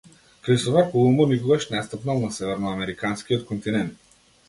Кристофер 0.45 0.87
Колумбо 0.93 1.27
никогаш 1.27 1.69
не 1.69 1.83
стапнал 1.83 2.19
на 2.25 2.31
северноамериканскиот 2.31 3.45
континент. 3.47 3.93